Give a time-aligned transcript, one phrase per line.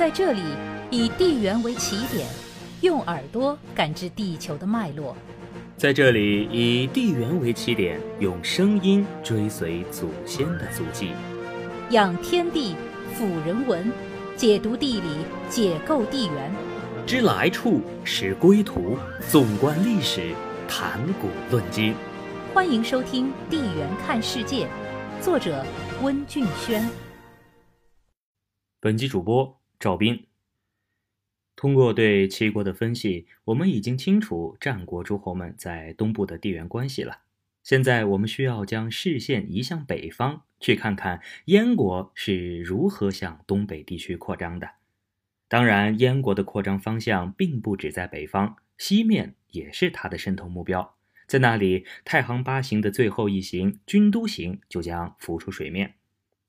[0.00, 0.40] 在这里，
[0.90, 2.26] 以地缘为起点，
[2.80, 5.14] 用耳朵感知地球的脉络；
[5.76, 11.10] 在这里，以地缘为起点，用声音追随祖先的足迹，
[11.90, 12.74] 养天地
[13.12, 13.92] 辅人文，
[14.36, 15.08] 解读地理，
[15.50, 16.50] 解构地缘，
[17.06, 18.96] 知来处，识归途，
[19.28, 20.32] 纵观历史，
[20.66, 21.94] 谈古论今。
[22.54, 24.66] 欢迎收听《地缘看世界》，
[25.22, 25.62] 作者
[26.00, 26.88] 温俊轩。
[28.80, 30.26] 本集主播赵斌。
[31.56, 37.20] 通过对齐国的分析，我们已经清楚战国诸侯们在东部的地缘关系了。
[37.62, 44.70] 现在我们需要将视线移向北方，去看看燕国是如何向东北地区扩张的。
[45.48, 50.96] 当然，燕国的扩张方向并不只在北方，西面也是它的渗透目标。
[51.26, 55.96] 在那里，太行八行的最后一行军都行就将浮出水面。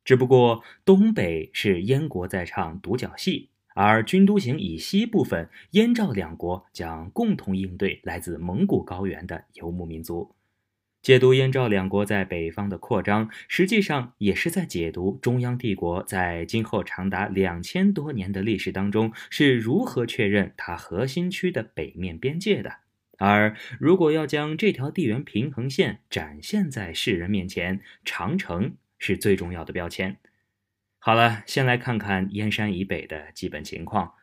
[0.04, 10.36] 只不过东北是燕国在唱独角戏，而军都行以西部分，燕赵两国将共同应对来自蒙古高原的游牧民族。
[11.02, 22.72] 解读燕赵两国在北方的扩张，实际上也是在解读中央帝国在今后长达两千多年的历史当中是如何确认它核心区的北面边界的。
[23.18, 30.18] 而如果要将这条地缘平衡线展现在世人面前，长城是最重要的标签。
[31.00, 34.14] 好了，先来看看燕山以北的基本情况。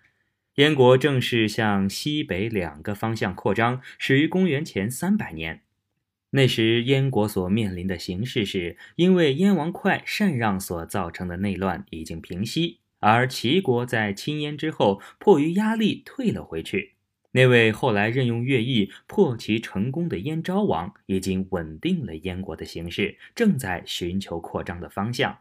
[0.55, 5.63] 燕国正式向西北两个方向扩张，始于公元前三百年。
[6.31, 16.98] 那时，燕国所面临的形势是，因为燕王哙禅让所造成的内乱已经平息，而齐国在亲燕之后，迫于压力退了回去。
[17.33, 25.39] 那位后来任用乐毅破其成功的燕昭王，已经稳定了燕国的形势，正在寻求扩张的方向。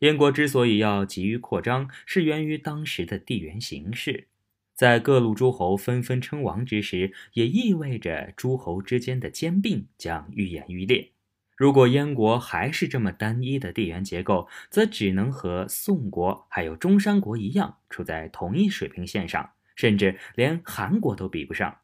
[0.00, 4.26] 燕国之所以要急于扩张，是源于当时的地缘形势。
[4.74, 11.12] 在各路诸侯纷纷称王之时，也意味着诸侯之间的兼并将愈演愈烈。
[11.56, 19.50] 如果燕国还是这么单一的地缘结构，则只能和宋国还有中山国一样，处在同一水平线上。
[19.74, 21.78] 甚至连韩国都比不上，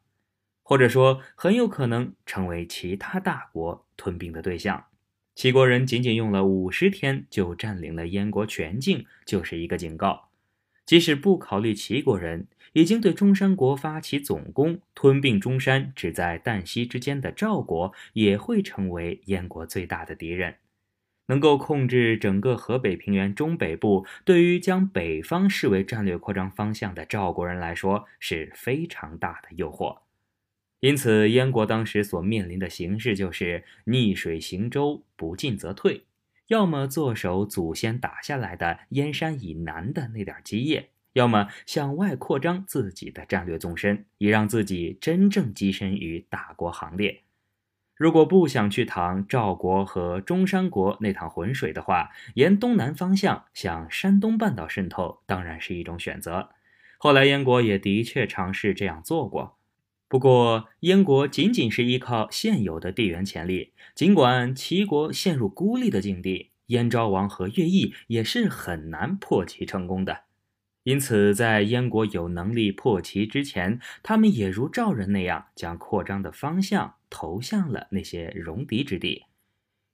[0.63, 4.85] 或者说很有可能成为其他大国吞并的对象。
[5.35, 10.29] 齐国人仅仅用了五十天就占领了燕国全境，就是一个警告。
[10.85, 20.55] 即使不考虑齐国人，已经对中山国发起总攻、吞并中山，只在旦夕之间的赵国，也会成为燕国最大的敌人。
[21.29, 29.99] 能够控制整个河北平原中北部，对于将北方视为战略扩张方向的赵国人来说是非常大的诱惑。
[30.79, 36.05] 因此，燕国当时所面临的形势就是逆水行舟，不进则退，
[36.47, 47.21] 要么坐守祖先打下来的燕山以南的那点基业，要么向外扩张自己的战略纵深，以让自己真正跻身于大国行列。
[47.99, 56.51] 如果不想去淌赵国和中山国那趟浑水的话，沿东南方向向山东半岛渗透当然是一种选择。
[56.97, 59.57] 后来燕国也的确尝试这样做过，
[60.07, 70.21] 不过燕国仅仅是依靠现有的地缘潜力，尽管齐国陷入孤立的境地，燕昭王和乐毅也是很难破齐成功的。
[70.83, 79.25] 因此，在燕国有能力破齐之前，他们也如赵人那样，将扩张的方向投向了那些戎狄之地。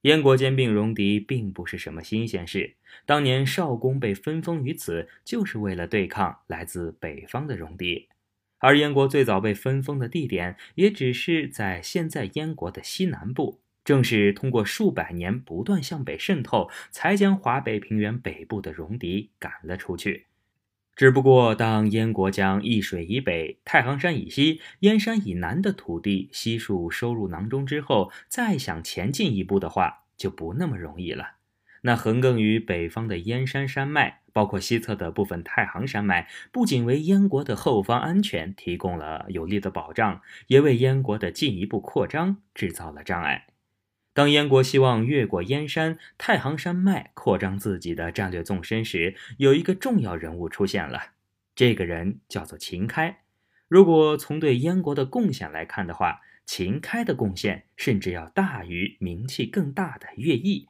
[0.02, 8.08] 燕国兼并戎狄并不是什么新鲜事，当年少公被分封于此，就是为了对抗来自北方的戎狄。
[8.58, 13.60] 而燕国最早被分封的地点，也只是在现在燕国的西南部。
[13.84, 20.26] 正是通过数百年不断向北渗透，才将华北平原北部的戎狄赶了出去。
[20.96, 31.32] 只不过，当燕国将易水以北、太行山以西、燕山以南的土地悉数收入囊中之后，再想前进一步的话，就不那么容易了。
[31.82, 43.46] 那横亘于北方的燕山山脉，包括西侧的部分太行山脉，不仅为燕国的后方安全提供了有力的保障，也为燕国的进一步扩张制造了障碍。
[44.16, 51.10] 当燕国希望越过燕山、太行山脉扩张自己的战略纵深时，有一个重要人物出现了。
[51.54, 53.18] 这个人叫做秦开。
[53.68, 60.66] 如果从对燕国的贡献来看的话，秦开的贡献甚至要大于名气更大的乐毅，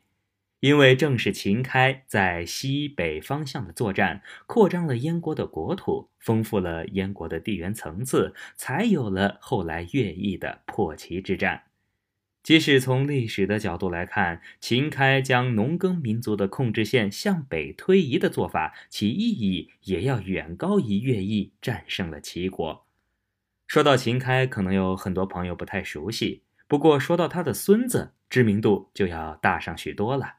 [0.59, 11.63] 因为正是秦开在西北方向的作战，扩张了燕国的国土，丰富了燕国的地缘层次，才有了后来乐毅的破齐之战。
[12.47, 22.87] 即使从历史的角度来看，秦开将农耕民族的控制线向北推移的做法，其意义也要远高于乐毅战胜了齐国。
[23.67, 30.35] 说到秦开，可能有很多朋友不太熟悉，不过说到他的孙子，知名度就要大上许多了。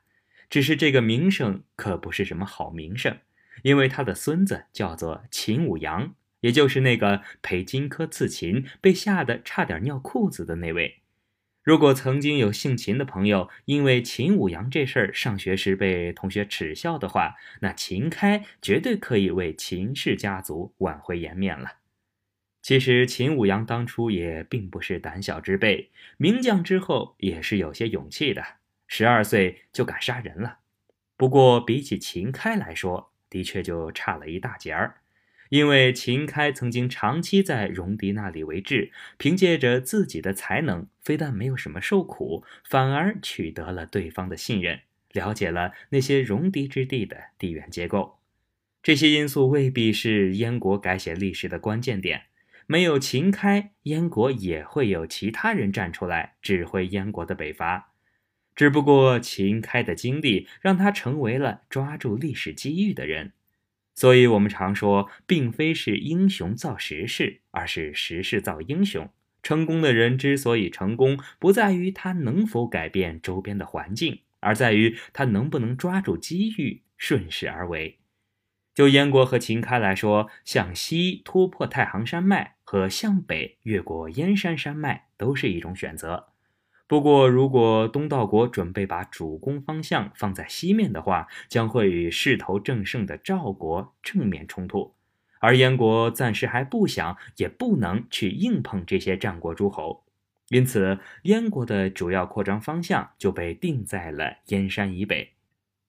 [0.49, 3.17] 只是这个名声可不是什么好名声，
[3.63, 11.01] 因为他的孙子叫做秦舞阳，也就是那个陪荆轲刺秦被吓得差点尿裤子的那位。
[11.67, 21.73] 如果曾经有姓秦的朋友，因为秦舞阳这事儿上学时被同学耻笑的话，那秦开绝对可以为秦氏家族挽回颜面了。
[22.61, 28.41] 其实秦舞阳当初也并不是胆小之辈，名将之后也是有些勇气的，
[28.87, 30.59] 十二岁就敢杀人了。
[31.17, 35.01] 不过比起秦开来说，的确就差了一大截儿。
[35.49, 48.19] 因为秦开曾经长期在戎狄那里为质，凭借着自己的才能，非但没有什么受苦，反而取得了对方的信任，了解了那些戎狄之地的地缘结构。
[48.83, 52.23] 这些因素未必是燕国改写历史的关键点，
[52.65, 57.91] 没有秦开，燕国也会有其他人站出来指挥燕国的北伐。
[58.55, 63.33] 只不过秦开的经历让他成为了抓住历史机遇的人。
[63.97, 69.09] 所以，我们常说，并非是英雄造时势，而是时势造英雄。
[69.41, 77.97] 成功的人之所以成功，不在于他能否改变周边的环境，而在于他能不能抓住机遇，顺势而为。
[78.75, 86.27] 就燕国和秦开来说，向西突破太行山脉和向北越过燕山山脉，都是一种选择。
[86.87, 94.93] 不过，如果东道国准备把主攻方向放在西面的话，将会与势头正盛的赵国正面冲突，
[95.39, 100.05] 而燕国暂时还不想也不能去硬碰这些战国诸侯，
[100.47, 105.33] 因此燕国的主要扩张方向就被定在了燕山以北。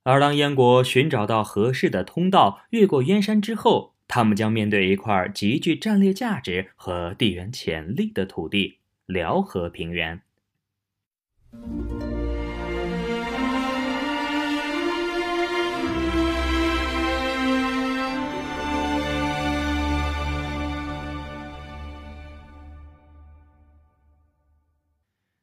[0.02, 10.22] 而当燕国寻找到合适的通道越过燕山之后，他们将面对一块极具战略价值和地缘潜力的土地——辽河平原。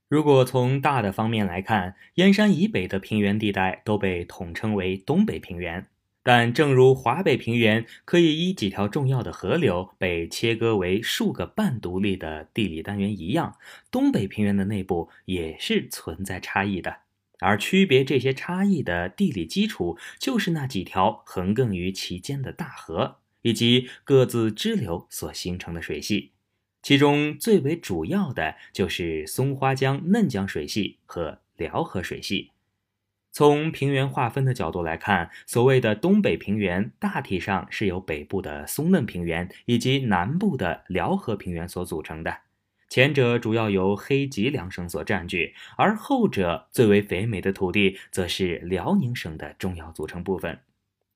[0.08, 5.88] 如果从大的方面来看，燕山以北的平原地带都被统称为东北平原。
[6.28, 13.58] 但正如华北平原可以依几条重要的河流被切割为数个半独立的地理单元一样，
[13.92, 16.98] 东北平原的内部也是存在差异的。
[17.42, 26.32] 而区别这些差异的地理基础，就是那几条横亘于其间的大河，以及各自支流所形成的水系。
[26.82, 32.50] 其中最为主要的就是松花江嫩江水系和辽河水系。
[33.36, 42.34] 从平原划分的角度来看，所谓的东北平原大体上是由北部的松嫩平原以及南部的辽河平原所组成的。
[42.88, 50.58] 前者主要由黑吉两省所占据，而后者最为肥美的土地则是辽宁省的重要组成部分。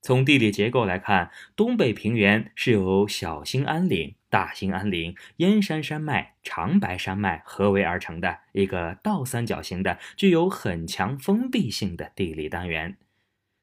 [0.01, 4.15] 从地理结构来看，东北平原是由小兴安岭。
[4.31, 12.95] 大兴安岭、燕山山脉、长白山脉合围而成的一个倒三角形的、具有很强封闭性的地理单元。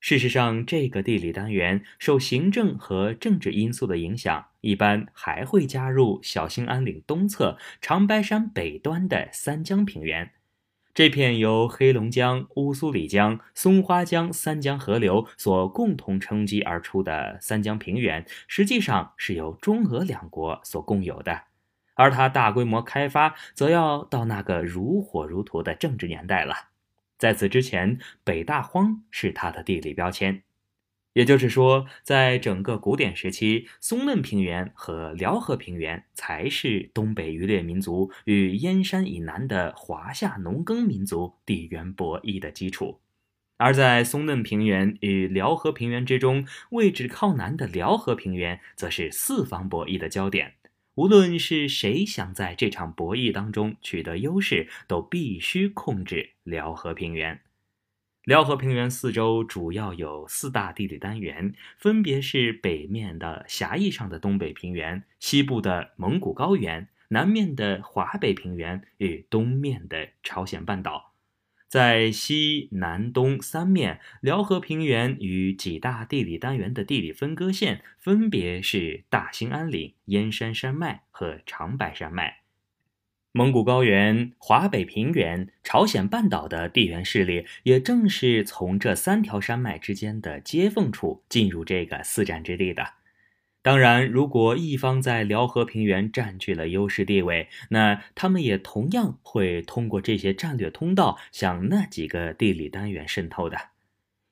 [0.00, 10.32] 事实上，这个地理单元受行政和政治因素的影响，一般还会加入小兴安岭东侧、长白山北端的三江平原。
[10.96, 21.42] 这片由黑龙江、乌苏里江、松花江三江河流所共同撑积而出的三江平原，实际上是由中俄两国所共有的，
[21.96, 26.54] 而它大规模开发，则要到那个如火如荼的政治年代了。
[27.18, 30.44] 在此之前，北大荒是它的地理标签。
[31.16, 43.00] 也就是说，在整个古典时期，松嫩平原和辽河平原才是东北渔猎民族与燕山以南的华夏农耕民族地缘博弈的基础。
[43.56, 50.56] 而在松嫩平原与辽河平原之中，位置靠南的辽河平原则是四方博弈的焦点。
[50.96, 57.40] 无论是谁想在这场博弈当中取得优势，都必须控制辽河平原。
[58.26, 71.14] 辽河平原四周主要有四大地理单元，分别是北面的狭义上的东北平原、西部的蒙古高原、南面的华北平原与东面的朝鲜半岛。
[71.68, 82.40] 在西南东三面，辽河平原与几大地理单元的地理分割线分别是大兴安岭、燕山山脉和长白山脉。
[83.36, 92.94] 蒙古高原、华北平原、朝鲜半岛的地缘势力，也正是从这三条山脉之间的接缝处进入这个四战之地的。
[93.60, 103.58] 当然，如果一方在辽河平原占据了优势地位，那他们也同样会通过这些战略通道向那几个地理单元渗透的。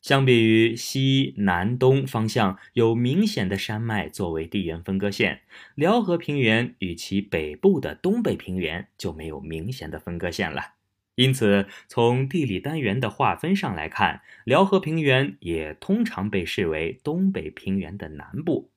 [0.04, 5.40] 相比于西南东方向有明显的山脉作为地缘分割线，
[5.74, 10.74] 辽河平原与其北部的东北平原就没有明显的分割线了。
[11.14, 18.68] 因此，从地理单元的划分上来看，辽河平原也通常被视为东北平原的南部。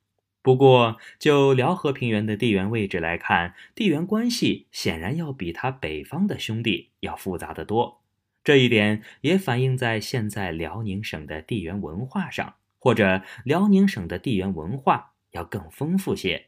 [0.41, 8.00] 不过，就辽河平原的地缘位置来看，地缘关系显然要比它北方的兄弟要复杂得多。
[8.47, 16.45] 这一点也反映在现在辽宁省的地缘文化上，或者辽宁省的地缘文化要更丰富些。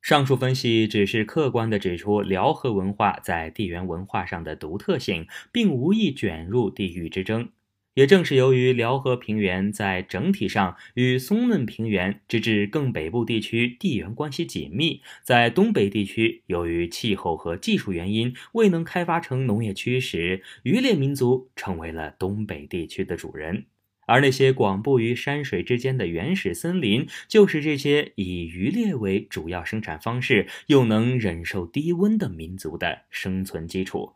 [0.00, 7.50] 上述分析只是客观地指出辽河文化在地缘文化上的独特性，并无意卷入地域之争。
[7.96, 23.64] 也正是由于辽河平原在整体上与松嫩平原直至更北部地区地缘关系紧密，在东北地区由于气候和技术原因未能开发成农业区时，渔猎民族成为了东北地区的主人，
[24.06, 34.12] 而那些广布于山水之间的原始森林，就是这些以渔猎为主要生产方式又能忍受低温的民族的生存基础。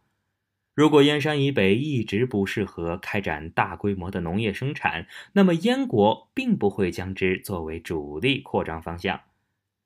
[0.80, 9.20] 如果燕山以北一直不适合开展大规模的农业生产，那么燕国并不会将之作为主力扩张方向，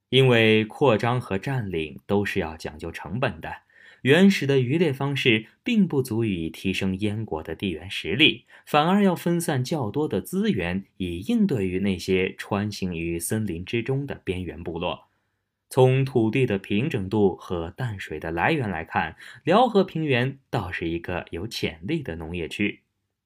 [0.08, 3.52] 因为扩张和占领都是要讲究成本的。
[4.02, 15.03] 原始的渔猎方式并不足以提升燕国的地缘实力，反而要分散较多的资源，以应对于那些穿行于森林之中的边缘部落。
[15.74, 22.82] 从土地的平整度和淡水的来源来看，辽河平原倒是一个有潜力的农业区。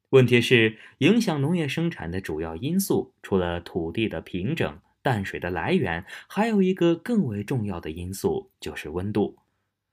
[0.08, 9.36] 问题是，影响农业生产的主要因素，除了土地的平整、淡水的来源，还有一个更为重要的因素，就是温度。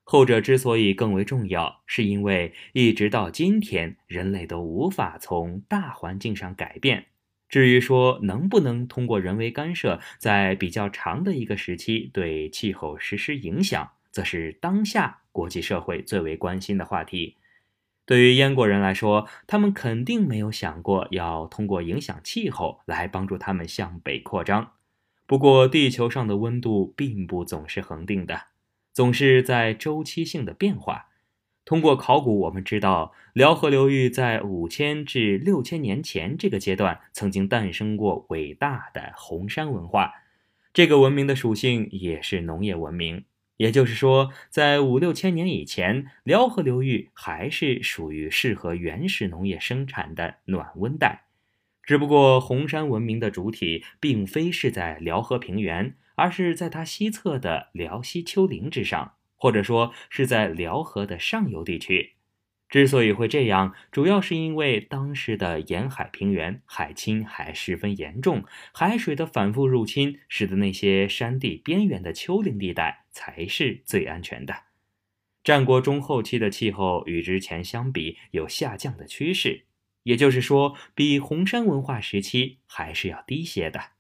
[0.06, 7.08] 后者之所以更为重要，是因为一直到今天，人类都无法从大环境上改变。
[7.56, 17.38] 至于说能不能通过人为干涉，在比较长的一个时期对气候实施影响，则是当下国际社会最为关心的话题。
[18.06, 24.74] 对于燕国人来说，他们肯定没有想过要通过影响气候来帮助他们向北扩张。
[25.26, 28.48] 不过，地球上的温度并不总是恒定的，
[28.92, 31.08] 总是在周期性的变化。
[31.66, 40.14] 通过考古，我们知道辽河流域在五千至六千年前这个阶段曾经诞生过伟大的红山文化。
[40.72, 43.26] 这个文明的属性也是农业文明，
[43.58, 51.24] 也就是说，在五六千年以前，辽河流域还是属于适合原始农业生产的暖温带。
[51.82, 59.14] 只不过，红山文明的主体并非是在辽河平原，而是在它西侧的辽西丘陵之上。
[59.46, 62.14] 或者说是在辽河的上游地区，
[62.68, 74.64] 之所以会这样，主要是因为当时的沿海平原海侵还十分严重，海水的反复入侵，使得那些山地边缘的丘陵地带才是最安全的。
[75.44, 79.66] 战国中后期的气候与之前相比有下降的趋势，
[80.02, 83.95] 也就是说，比红山文化时期还是要低些的。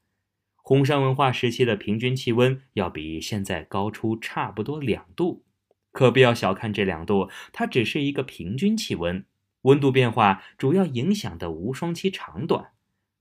[0.67, 5.43] 红山文化时期的平均气温要比现在高出差不多两度，
[5.91, 9.23] 可不要小看这两度，它只是一个平均气温，
[9.61, 12.71] 温度变化主要影响的无双期长短。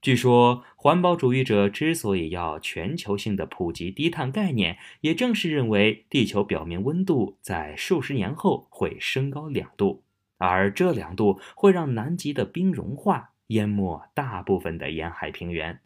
[0.00, 10.02] 据说，环保主义者之所以要全球性的普及低碳概念，也正是认为地球表面温度在数十年后会升高两度，
[10.38, 15.80] 而这两度会让南极的冰融化，淹没大部分的沿海平原。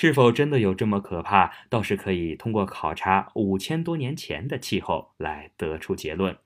[0.00, 1.52] 是否真的有这么可怕？
[1.68, 6.38] 倒是可以通过考察五千多年前的气候来得出结论。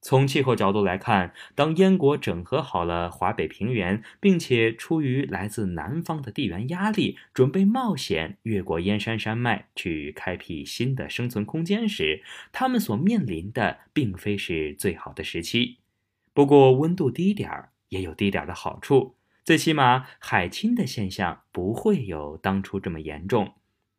[0.00, 15.78] 从气候角度来看，当燕国整合好了华北平原，并且出于来自南方的地缘压力，准备冒险越过燕山山脉去开辟新的生存空间时，他们所面临的并非是最好的时期。
[16.32, 19.16] 不过，温度低点儿也有低点儿的好处。
[19.46, 23.54] 最起码，海侵的现象不会有当初这么严重。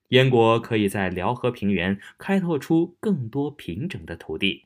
[0.09, 4.65] 燕国可以在辽河平原开拓出更多平整的土地。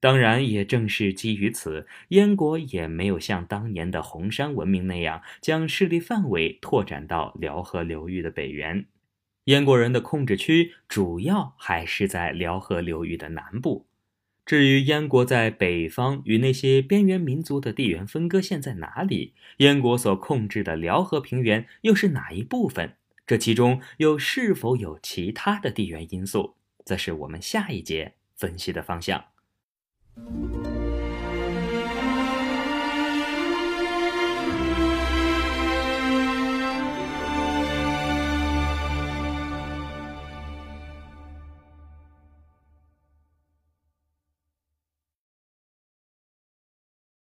[0.00, 8.86] 当然，也正是基于此，燕国也没有像当年的红山文明那样将势力范围拓展到辽河流域的北缘。
[9.44, 13.84] 燕国人的控制区主要还是在辽河流域的南部。
[14.46, 22.92] 至于燕国在北方与那些边缘民族的地缘分割线在哪里，燕国所控制的辽河平原又是哪一部分？
[23.26, 26.54] 这其中又是否有其他的地缘因素？
[26.84, 29.24] 则是我们下一节分析的方向。